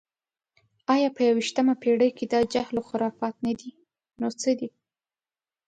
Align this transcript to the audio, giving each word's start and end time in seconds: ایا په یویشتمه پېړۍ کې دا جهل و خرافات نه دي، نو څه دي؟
ایا 0.93 1.09
په 1.15 1.21
یویشتمه 1.27 1.73
پېړۍ 1.81 2.09
کې 2.17 2.25
دا 2.33 2.39
جهل 2.53 2.75
و 2.79 2.87
خرافات 2.89 3.35
نه 3.45 3.53
دي، 3.59 3.71
نو 4.19 4.27
څه 4.41 4.51
دي؟ 4.59 4.69